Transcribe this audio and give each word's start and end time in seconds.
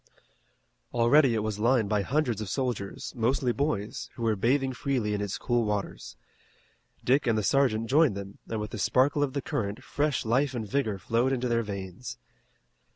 Already 0.95 1.35
it 1.35 1.43
was 1.43 1.59
lined 1.59 1.87
by 1.87 2.01
hundreds 2.01 2.41
of 2.41 2.49
soldiers, 2.49 3.13
mostly 3.15 3.51
boys, 3.51 4.09
who 4.15 4.23
were 4.23 4.35
bathing 4.35 4.73
freely 4.73 5.13
in 5.13 5.21
its 5.21 5.37
cool 5.37 5.63
waters. 5.63 6.15
Dick 7.03 7.27
and 7.27 7.37
the 7.37 7.43
sergeant 7.43 7.87
joined 7.87 8.15
them 8.17 8.39
and 8.49 8.59
with 8.59 8.71
the 8.71 8.79
sparkle 8.79 9.21
of 9.21 9.33
the 9.33 9.43
current 9.43 9.83
fresh 9.83 10.25
life 10.25 10.55
and 10.55 10.67
vigor 10.67 10.97
flowed 10.97 11.31
into 11.31 11.47
their 11.47 11.61
veins. 11.61 12.17